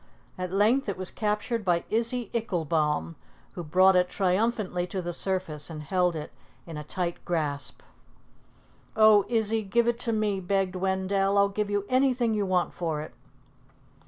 [0.35, 3.13] At length it was captured by Izzy Icklebaum,
[3.53, 6.31] who brought it triumphantly to the surface and held it
[6.65, 7.83] in a tight grasp.
[8.95, 11.37] "Oh, Izzy, give it to me," begged Wendell.
[11.37, 13.13] "I'll give you anything you want for it."